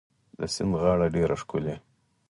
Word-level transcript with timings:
د 0.37 0.39
سیند 0.53 0.73
غاړه 0.81 1.07
ډيره 1.15 1.35
ښکلې 1.41 1.75